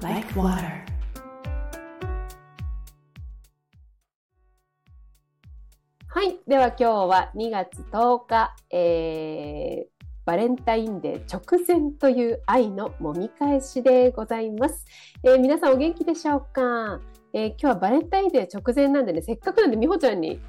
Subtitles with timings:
[0.00, 0.84] like water.
[6.06, 6.38] はい。
[6.46, 14.84] では今日は2月10日、えー、バレンタインデー直前という愛の揉み返しでございます。
[15.24, 17.00] えー皆さんお元気でしょうか、
[17.32, 20.40] えー今日はバレンタインデー直前なんでね、せっかくなんで美穂ちゃんに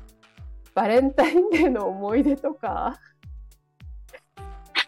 [0.75, 2.99] バレンタインデーの思い出とか、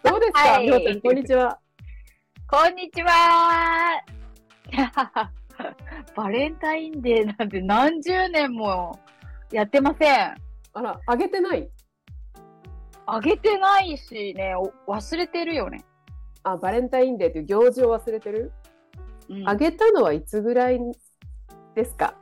[0.04, 1.58] どうですか、はい美穂ちゃん、こんにちは。
[2.48, 4.21] こんにちは
[6.16, 8.98] バレンタインデーなんて何十年も
[9.50, 10.34] やってません。
[10.74, 11.68] あら、あげてない？
[13.06, 15.84] あげてないしね、お忘れてるよね。
[16.44, 18.52] あ、バレンタインデーという行事を忘れてる、
[19.28, 19.48] うん。
[19.48, 20.80] あげたのはいつぐらい
[21.74, 22.14] ですか？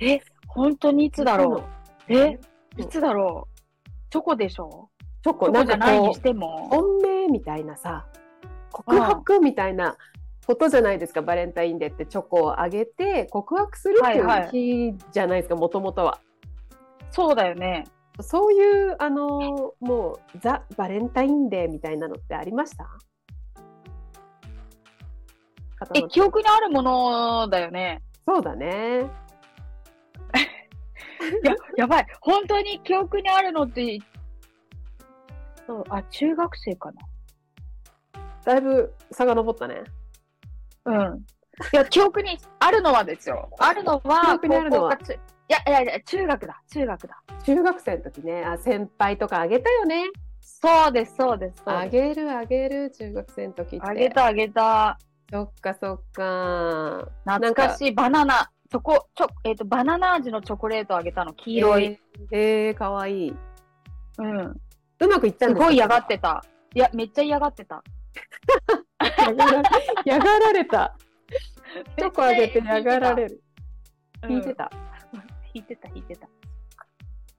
[0.00, 1.64] え、本当にいつだろ
[2.08, 2.12] う？
[2.12, 2.40] え、うん
[2.82, 3.60] いつだろう？
[4.10, 4.90] チョコでしょ？
[5.22, 6.68] チョコ、チョコじゃないにしても。
[6.68, 8.06] 本命みたいなさ
[8.84, 9.96] 告白みたいな
[10.46, 16.20] ことじゃないですか、バレンタインデーってチョコをあげて告白するってはいう日じゃないですかもともとは。
[17.10, 17.84] そうだよね。
[18.20, 22.86] そういうあのもうザ・バレンタインデーみたいなのってありました？
[25.94, 28.02] え、記憶にあるものだよね。
[28.26, 29.00] そうだね。
[31.42, 32.06] い や、やばい。
[32.20, 33.98] 本当に記憶にあるのって、
[35.66, 36.90] そう、あ、中学生か
[38.46, 39.82] だいぶ遡ったね。
[40.84, 40.98] な。
[41.08, 41.18] うん。
[41.18, 41.22] い
[41.72, 43.50] や、記憶にあるのはですよ。
[43.58, 44.92] あるの記は、憶にあるのは？
[44.94, 44.96] い
[45.48, 47.22] や、いやいや、中学だ、中学だ。
[47.44, 50.04] 中学生の時ねあ先輩とかあげたよね。
[50.40, 51.62] そうです、そうです。
[51.64, 53.86] あげるあげる中学生の時って。
[53.86, 54.10] あげ。
[54.10, 54.98] た、あげた。
[55.32, 57.08] そっかそっか。
[57.24, 61.84] 懐かしいバナナ、チョコ、チョ、えっ、と、バナナ味のチョコレートあげたの、黄色い。
[61.84, 61.98] えー、
[62.30, 63.34] えー、かわいい。
[64.18, 64.38] うん。
[64.98, 65.64] うまくいったんですか？
[65.64, 66.44] すごい嫌がってた。
[66.74, 67.82] いや、めっちゃ嫌がってた。
[69.18, 69.62] 嫌がら
[70.04, 70.96] 嫌がられた。
[71.98, 73.40] チョコあげて嫌がられる。
[73.40, 73.46] うん
[74.26, 74.70] 聞いてた。
[75.54, 76.26] 引いてた、引いてた。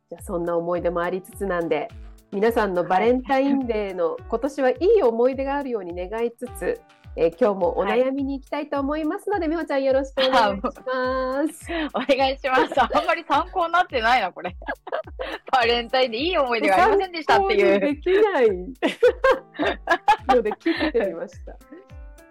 [0.09, 1.87] じゃあそんな思い出もありつつなんで、
[2.31, 6.79] 皆さんのバレンタインデーの今年はいい思い出があるように願いつつ、
[7.19, 11.65] えー今日もお悩みに行きたいと思いますので、みほちゃんよろしくお願いします。
[11.95, 12.79] お願いします。
[12.79, 14.55] あんまり参考になってないな、これ。
[15.51, 17.79] バレンタインでいい思い出がありませんでしたっていう。
[17.79, 18.51] できない
[20.35, 21.55] ので切ってみました。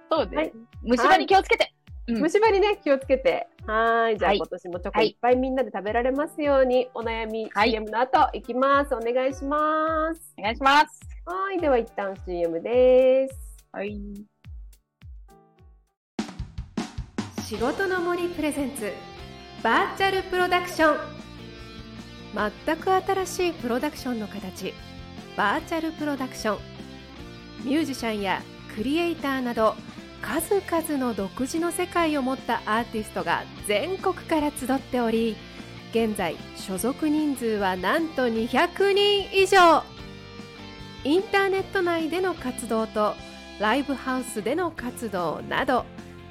[0.09, 0.37] そうです。
[0.37, 0.53] はい
[0.83, 1.73] 虫歯に気をつけて。
[2.07, 3.49] うん虫歯にね気をつけて。
[3.67, 4.19] はーい。
[4.19, 8.95] じゃあ、はい今年もチョコいっぱいみんなで食べられますように、お悩み、はい CM の後いきます。
[8.95, 10.33] お願いします。
[10.39, 11.01] お願いします。
[11.25, 11.61] はーい。
[11.61, 13.35] では一旦 CM です。
[13.73, 14.01] はい。
[17.49, 18.93] 仕事の森プレゼンツ。
[19.63, 20.99] バーチャルプロダクション。
[22.35, 24.75] 全く新しいプロダクションの形。
[25.37, 26.59] バーチャルプロダクション。
[27.65, 28.43] ミュージシャンや
[28.75, 29.77] クリエイターなど
[30.23, 35.37] 数々の独自の世界を持ったアーティストが全国から集っており
[35.93, 39.85] 現在所属人数はなんと200人以上。
[41.05, 43.15] インターネット内での活動と
[43.61, 45.85] ライブハウスでの活動など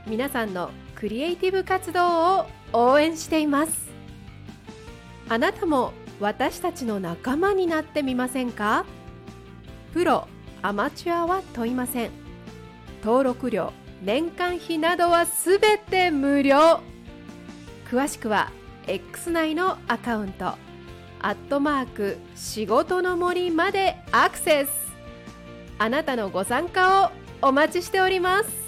[0.07, 3.89] 皆さんのクリエイティブ活動を応援しています。
[5.29, 8.85] あなたも私たちの仲間になってみませんか？
[9.93, 10.27] プロ
[10.61, 12.11] アマチュアは問いません。
[13.03, 16.79] 登録料年間費などはすべて無料。
[17.89, 18.51] 詳しくは
[18.87, 20.45] X 内のアカウント
[21.21, 24.69] アットマーク仕事の森までアクセス。
[25.77, 28.64] あなたのご参加をお待ちしております。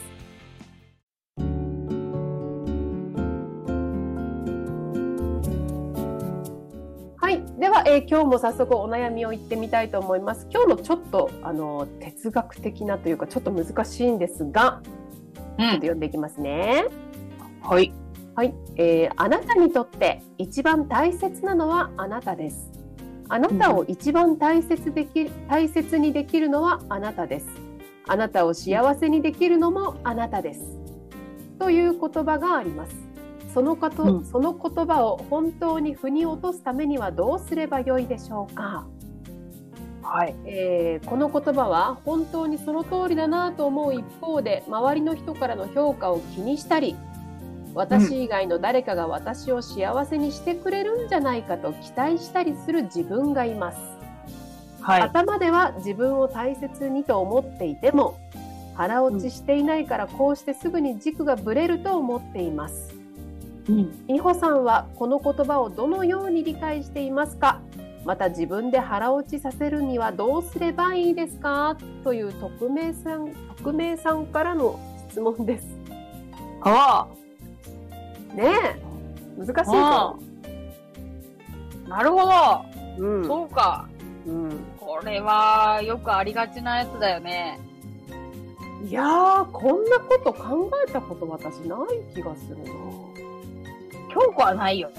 [7.90, 10.46] えー今日も早速お悩みを言ってみたいと思います。
[10.52, 14.82] 今日のちょっとあの哲学的なというかちょっと難しいんですが、
[15.58, 16.84] うちょっと読んでいきますね。
[17.62, 17.94] はい。
[18.36, 22.70] はい、えーあなたにとって一番大切なのはあなたです。
[23.30, 27.48] あなたを一番大切でき大切にできるのはあなたです。
[28.06, 30.78] あなたを幸せにできるのもあなたです。
[31.58, 33.07] という言葉があります。
[33.58, 38.86] そのこと、うんその言葉を本当に腑に落とすためにはどうすればよいでしょうか？
[40.04, 40.36] はい。
[40.46, 46.96] えーこの言葉は本当にその通りだなと思う一方で周りの人からの評価を気にしたり
[47.74, 53.80] 私以外の誰かが私を幸せにしてくれるんじゃないかと期待したりする自分がいます、
[54.82, 55.02] はい。
[55.02, 58.20] 頭では自分を大切にと思っていても
[58.76, 62.94] 腹落ちしていないからこうしてすぐに軸がぶれると思っています
[63.70, 64.08] うん。
[64.08, 67.62] 美穂さんはこの言葉をどのように理解していますか？
[68.06, 71.78] また自分で腹落ちさせるにはどうすればいいですか？
[72.04, 74.80] という匿名さん匿名さんからの
[75.10, 75.68] 質問です。
[76.62, 77.08] あ
[78.34, 78.82] ねえ
[79.38, 80.16] 難しいあか。
[81.90, 82.18] なるほ
[82.98, 83.04] ど。
[83.04, 83.88] うんそうか。
[84.26, 84.50] うん、
[84.80, 87.60] これはよくありがちなやつだよね。
[88.86, 92.72] いやーこんなこと考えたこと私ない気がするな。
[94.20, 94.90] 京子はないよ。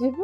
[0.00, 0.16] 自分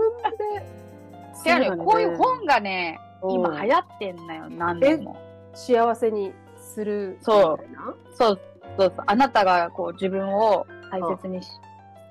[1.44, 5.16] で違うね、こういう本本がね、今流行ってんのよ、何年も。
[5.54, 7.94] 幸せにするそうみたいな？
[8.14, 8.40] そう
[8.76, 9.04] そうそう。
[9.06, 11.48] あなたがこう自分を大切にし,、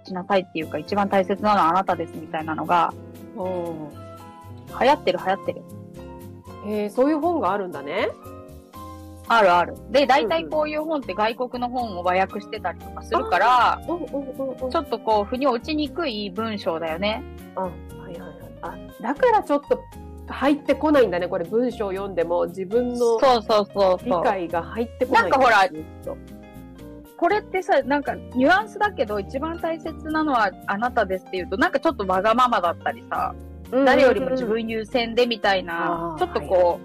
[0.06, 2.94] しなさいっていうか、一番大切なのはあなたですみたいなのが、
[3.36, 3.90] うん
[4.80, 5.62] 流行ってる流行ってる。
[6.66, 8.10] へえそういう本があるんだね。
[9.30, 9.76] あるある。
[9.92, 17.24] で、大体こういう本って外国の本を和訳してたりとかするから、ちょっとこう、腑に落ちにくい文章だよね。
[17.56, 17.72] あはい
[18.12, 18.32] はいはい。
[18.62, 19.80] あだからちょっと
[20.28, 24.24] 入ってこないんだねこれ文章を読んでも自分のそうそうそう理そう。
[24.24, 25.22] 解が入ってこない。
[25.24, 25.70] なんかほら
[27.18, 33.34] これってさ、なんかニュアンスだけど、一番大切なのはあなたですっていうと、なんかちょっとわがままだったりさ、
[33.72, 36.80] 誰よりも自分優先でみたいなちょっとこ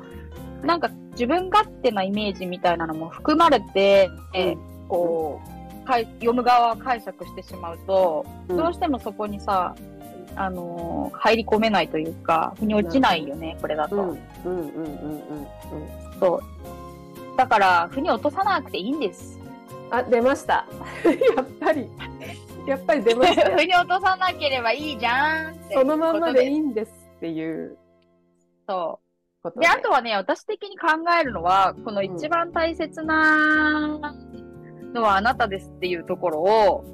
[0.63, 0.89] う、なんか
[1.23, 4.57] 自分勝手なイメージみたいなのも含まれて、え
[4.89, 5.41] こ
[5.85, 9.73] う、かい読む側は解釈してしまうと、うんどうしてもそこにさ、
[10.35, 13.95] あのー入り込めないというか、腑に落ちないよね、これだと。
[13.97, 15.47] うんうんうんうんうんうん。
[16.19, 17.37] そう。
[17.37, 19.39] だから、腑に落とさなくていいんです。
[19.93, 20.67] あ出ました。
[21.37, 21.89] やっぱり
[22.67, 23.55] やっぱり出ましたよ。
[23.59, 27.77] 腑に落とさなければいいじゃんそのまんまでいいいんですっていう
[28.67, 29.12] そう。
[29.43, 29.67] ことで。
[29.67, 30.89] で、あとはね、私的に考
[31.21, 33.99] えるのは、この一番大切な
[34.95, 36.85] のはあなたですっていうところを、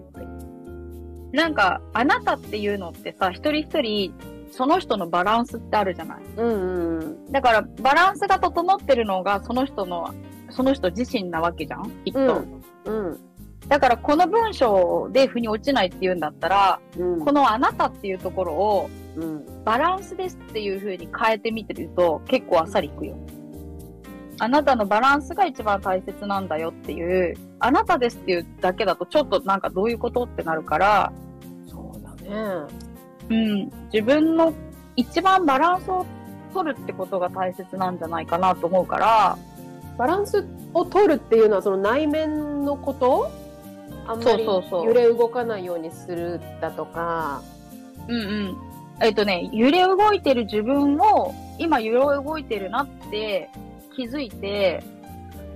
[1.32, 4.14] なんか、あなたっていうのってさ、一人一人、
[4.50, 6.18] その人のバランスってあるじゃない。
[6.36, 7.32] うんうんうん。
[7.32, 10.14] だから、バランスが整ってるのが、その人の、
[10.50, 12.20] その人自身なわけじゃんきっと。
[12.20, 13.20] うんうん
[13.68, 18.90] だから、この文章で腑に落ちないっていうんだったら、うんこのあなたっていうところを、
[19.20, 23.17] うんバランスですっていう風に変えてみてると結構あっさりいくよ。
[24.41, 31.12] あなたのバランスが一番大切なんだよっていう、あなたですっていうだけだとちょっとなんかどういうことってなるから、
[31.67, 32.31] そうだね。
[33.31, 34.55] うん、自分の
[34.94, 36.06] 一番バランスを
[36.55, 39.37] 取るってことが大切なんじゃないかなと思うから、
[39.99, 43.31] バランスを取るっていうのはその内面のこと？
[44.06, 47.43] あんまりそうそうそう揺れ動かないようにするだとか。
[48.06, 48.19] うんう
[48.53, 48.56] ん。
[49.00, 53.48] えっとね、揺れ動いてる自分を、今揺れ動いてるなって
[53.96, 54.82] 気づいて、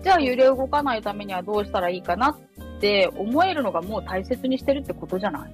[0.03, 5.53] じゃあ揺れ動かないためにはどうしたらいいかなって思えるのがもう大切にしてるってことじゃない？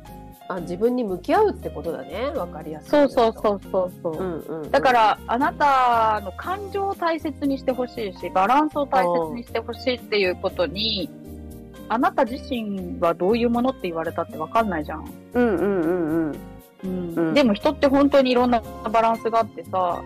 [0.50, 2.30] あ自分に向き合うってことだね。
[2.34, 2.88] わかりやすい。
[2.88, 4.12] そうそうそうそうそう。
[4.14, 4.70] うんうんうん。
[4.70, 11.10] だから、あなたの感情を大切にしてほしいし、バランスを大切にしてほしいっていうことに、
[11.90, 15.04] あなた自身はどういうものって言われたってわかんないじゃん。
[15.34, 16.38] うんうんうんうん。
[16.84, 17.14] うん。
[17.14, 18.60] うんでも人って本当にいろんな
[18.92, 20.02] バランスがあってさ、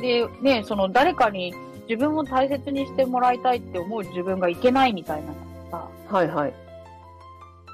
[0.00, 1.54] で、ね、その誰かに
[1.88, 5.32] 自分を大切にしてもらいたいって思う自分がいけないみたいな
[5.70, 6.54] さ、はいはい。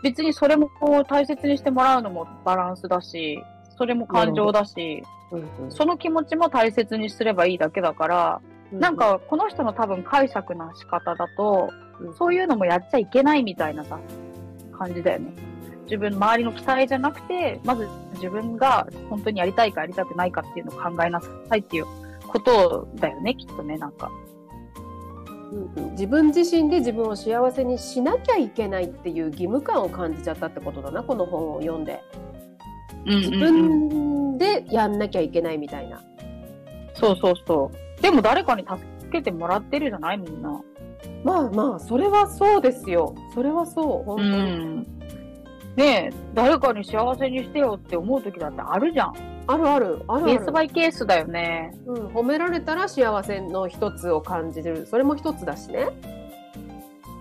[0.03, 0.71] 別にそれも
[1.09, 3.43] 大切にしてもらうのもバランスだし、
[3.77, 8.41] それも感情だし、うんうんその気持ちも大切にすればいいだけだから、
[8.71, 12.15] なん、かこの人の多分解釈な仕方だと、うん。
[12.15, 13.99] そういうのもやっちゃいけないみたいなさ、
[14.79, 15.33] 感じだよね。
[15.85, 21.87] 自分、周りの期待じゃなくて、まず自分が本当にやりたいかやりたくないかっていうのを考えなさいっていう
[22.29, 24.11] ことだよね、きっとね、なんか。
[25.53, 32.01] うんうん自分自身で自分を幸せにしなきゃいけないっていう義務感を感じちゃったってことだな、この本を読んで。
[33.05, 36.03] 自うんうんうん分でやんなきゃいけないみたいな。
[36.95, 38.03] そうそうそう。
[38.03, 40.61] でも誰かに助けてもらってるじゃないみんな。
[41.25, 43.15] まあまあ、それはそうですよ。
[43.35, 44.53] それはそう、本当うに。
[44.55, 44.87] ん。
[45.77, 49.15] ねえ、誰かに幸せにしてよって思う時だってあるじゃん。
[49.47, 51.75] あるある、あるあるケースバイケースだよね。
[51.87, 52.07] うん。
[52.09, 54.87] 褒められたら幸せの一つを感じる。
[54.87, 55.89] それも一つだしね。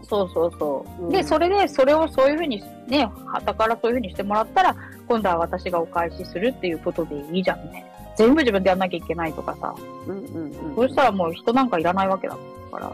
[0.04, 1.04] そうそうそう。
[1.04, 4.76] うんで、それで、それをそういうふうにね、旗からそういうふうにしてもらったら、
[5.08, 7.86] 今度は私がお返しするっていうことでいいじゃんね。
[8.18, 9.74] 全部自分でやんなきゃいけないとかさ。
[10.08, 10.76] うんうんうん。
[10.76, 12.38] そうしたらもう人なんかいらないわけだ
[12.72, 12.92] から。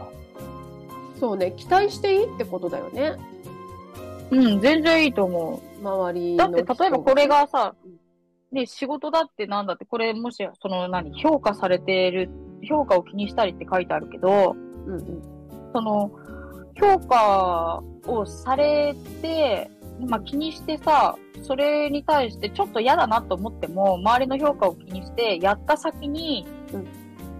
[1.18, 3.16] そうね、期待していいってことだよね。
[4.30, 6.36] うん、全然いいと思周りう。
[6.36, 12.30] だのって、例えばこれがさうん、ね、仕事だってなんだって、これもし、その何、評価されてる、
[12.62, 14.56] 評価を気にしたりって書いてあるけど、
[14.86, 15.22] うんうん。
[15.74, 16.10] その、
[16.74, 19.70] 評価をされて、
[20.00, 26.46] まあ、気にしてさ、それに対してちょっと嫌だなと思っても、周りの評価を気にして、やった先に、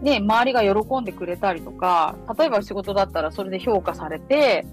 [0.03, 4.67] ね、周りが喜んでくれたりとか、例えば仕事だったらそれで評価されて、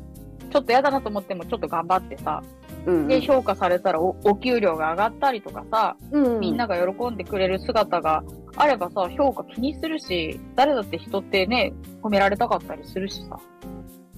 [0.55, 2.41] ちょっと嫌だなと思ってもちょっと頑張ってさ、
[2.85, 8.23] うんで、評価されたらおお給料が上がったりとかさ、うんみんなが喜んでくれる姿が
[8.55, 13.37] あればさ、評価気にするし、誰だって人ってね、褒められたかったりするしさ。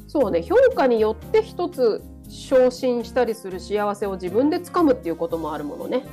[0.07, 6.03] そうね評価によって一つ昇進したりする幸せを自分で掴むっていうこともあるものね。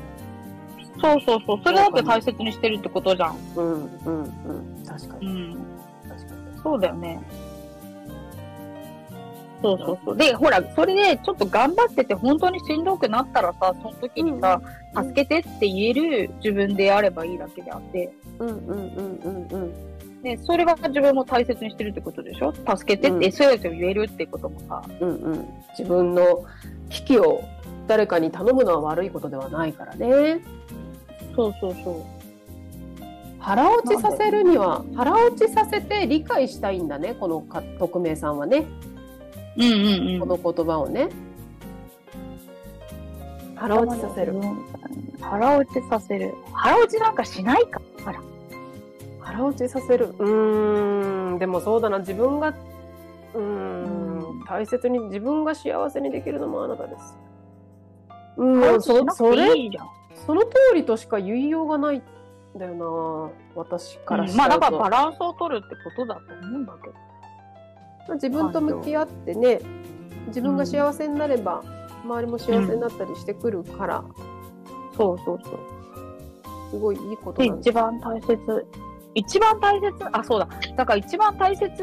[1.03, 1.61] そうそうそう。
[1.63, 3.37] それだって大切にしてるってことじゃん。
[3.57, 5.57] うんうんうん確かにうん。
[6.09, 6.63] 確かに。
[6.63, 7.21] そうだよね。
[9.63, 10.17] そうそうそう。
[10.17, 20.23] で、ほら、それでちょっと頑張ってて本当にしんどくなったらさ、その時にさ、うん助けてって言える自分であればいいだけであって、うんうんうんうんうん。
[20.23, 22.55] で、それが自分も大切にしてるってことでしょ？
[22.55, 23.19] 助けてってうん。
[23.19, 25.49] SOS を言えるってこともさ、うんうん。
[25.77, 26.45] 自分の
[26.91, 27.43] 危機を
[27.89, 30.41] 誰かに頼むのは悪いことではないからね。
[31.35, 32.03] そうそうそう。
[33.41, 38.65] 腹落ちさせるには腹落ちさせて理解したいんだねこのか匿名さんはね
[39.57, 41.09] うんうんこの言葉をね。
[43.55, 44.35] 腹落ちさせる。
[45.21, 46.35] 腹落ちさせる。
[46.53, 47.81] 腹落ちなんかしないか。
[48.05, 48.21] あら。
[49.21, 52.49] 腹落ちさせるうーんでもそうだな自分が
[53.35, 57.17] うーん大切に自分が幸せにできるのもあなたです
[58.37, 59.49] うんそなそれ。
[60.27, 62.03] その通りとしか言いようがないん
[62.59, 66.95] だよな私からしちまあゃうと、だからバランスを取るってことだと思うんだけど。
[68.13, 69.61] 自分と向き合ってね
[70.29, 71.63] 自分が幸せになれば、
[72.05, 74.05] 周りも幸せになったりしてくるから、
[74.97, 75.59] そうそうそう。
[76.71, 78.67] すごいいいことで、なんだ一番大切。
[79.15, 80.49] 一番大切、あ、そうだ。
[80.77, 81.83] だから一番大切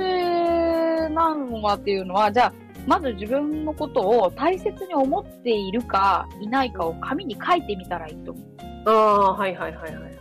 [1.09, 2.53] なのはっていうのは、じゃあ、
[2.87, 8.41] まず自分のことを大切に思っているかいないかを紙に書いてみたらいいと思
[8.87, 10.11] ああはいはいはいはい。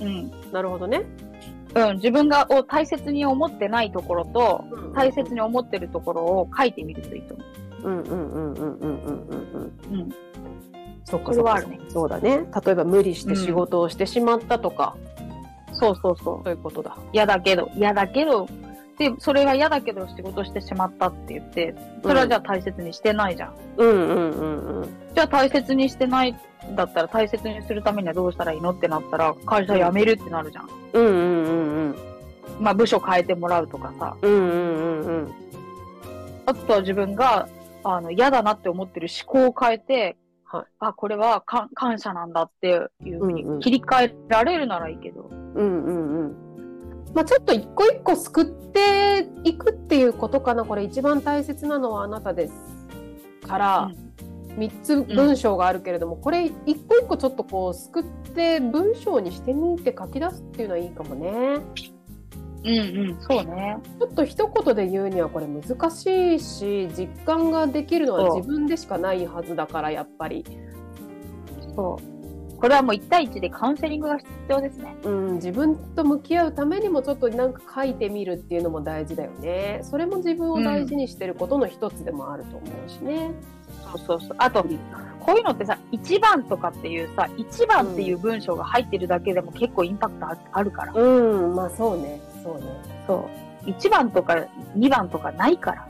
[0.00, 0.04] う。
[0.04, 0.32] うん。
[0.50, 1.02] なるほどね。
[1.74, 4.64] うん、自分がを大切に思ってないところと、
[4.94, 5.34] 大切に。
[5.34, 7.44] に思ってるところを書いてみるといいと思
[7.84, 9.62] うんうんうんうんうんうんうんうん。
[9.62, 9.72] う。
[9.92, 10.14] うん。
[11.04, 12.46] そっかそれはあるねそうだね。
[12.64, 14.96] 例えば無理して仕事をしてしまったとか、
[15.72, 16.40] そうそうそう。
[16.42, 16.96] そういうことだ。
[17.12, 18.48] 嫌だけど、嫌だけど、
[18.98, 23.54] で、それが嫌だけど仕事してしまったって言って、それはじゃあ大切にしてないじゃん。
[23.76, 24.88] うんうんうんうん。
[25.14, 30.68] じゃあ大切にしてないんだったら大切にするためにはどうしたらいいのってなったら、会社辞めるってなるじゃん。
[30.92, 31.96] うんうんうんうん。
[32.60, 34.16] まあ部署変えてもらうとかさ。
[34.22, 35.34] うんうんうんうん。
[36.46, 37.48] あとは自分が、
[37.82, 45.28] あの、嫌だなって思ってる思考を変えて、はいあ、これはか感謝なんだっていうふうに切り替えられるならいいけど。
[45.30, 46.03] うんうんうん。
[47.14, 50.64] まあちょっと一個一個救っていくっていうことかな。
[50.64, 52.54] これ一番大切なのはあなたです。
[53.46, 53.90] から、
[54.56, 58.04] 三つ文章があるけれども、これ一個一個ちょっとこう救っ
[58.34, 61.60] て文章にしてみて書き出すっていうのはいいかもね。
[62.64, 62.80] うんう
[63.12, 63.76] ん、そうね。
[64.00, 66.06] ちょっと一言で言うにはこれ難し
[66.36, 70.44] いし実感ができるのは自分でしかないはずだからやっぱり、
[71.76, 72.13] そう。
[72.64, 74.96] これはもう1対1でカウンセリングが必要ですね。
[75.04, 83.32] うん、自分と向き合うためにもちょっとなんか書いてみるっていうのも大事だよねそれも自分を大事にしてることの一つでもあると思うしね。
[83.82, 84.36] そうそうそう。
[84.38, 84.64] あと、
[85.20, 90.94] こういうのってさ、1番とかっていうさ、1番っていう文章が入ってるだけでも結構インパクトああるから。
[90.94, 92.62] うん、まあそうねそうね。
[93.06, 93.28] そ
[93.66, 93.68] う。
[93.68, 94.42] 1番とか
[94.74, 95.86] 2番とかないから。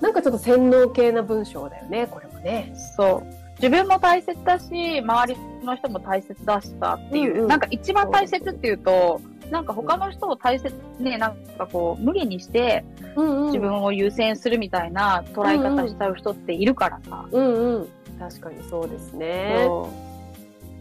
[0.00, 2.74] なんかちょっと洗脳系な文章だよねこれもね。
[2.96, 3.45] そう。
[3.56, 9.20] 自分も大切だし、周りの人も大切だしさっていう、うんうんなんか一番大切っていうと、
[9.50, 12.84] なんか他の人を大切、ね、なんかこう、無理にして
[13.14, 17.26] うんうん、自分を優先するみたいな捉え方しちゃう人っているからさ。
[17.30, 19.64] うんうん確かにそうですね。
[19.66, 19.90] そ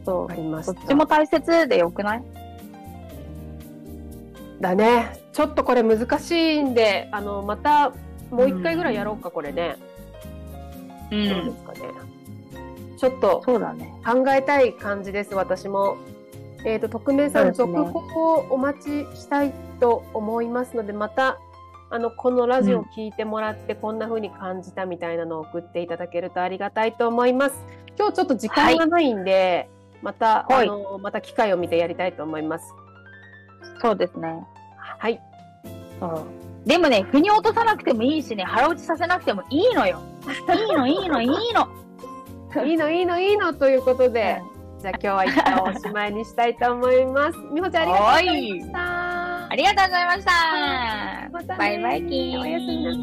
[0.04, 0.06] う。
[0.06, 0.64] そわかりまう。
[0.64, 2.24] したそっちも大切でよくない？
[4.62, 7.92] だねちょっとこれ難しいんであのまた
[8.32, 9.76] もう一回ぐらいやろうか、これね。
[11.12, 11.80] うどうですかね。
[12.98, 13.94] ちょっとそうだね。
[14.06, 15.98] 考えたい感じです、私も。
[16.66, 21.38] えっ、と、匿名さん、ね続報をお待ちしたいと思いますので、また、
[21.92, 27.56] あの、このラジオを聞いてもらって、こんな風に感じたみたいなのを送っていただけるとありがたいと思います。
[27.98, 29.70] 今日ちょっと時間がないんで、
[30.02, 32.74] また、はいあの、また機会を見てやりたいと思います。
[33.82, 34.44] そうですね。
[34.98, 35.22] はい。
[36.66, 40.02] でもね、腑に落とさなくてもいいしね、腹落ちさせなくてもいいのよ。
[40.50, 41.85] いいの、いいの、いいの。
[42.64, 44.42] いいの、いいの、いいのということで、
[44.80, 47.38] じゃあ今日は一旦おしまいにしたいと思います。
[47.52, 49.50] みほちゃんありがとうございました。
[49.50, 50.32] ありがとうございました。
[51.32, 53.00] またねバイバイキーンおやすみなさ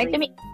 [0.00, 0.04] い。
[0.06, 0.45] おやすみ。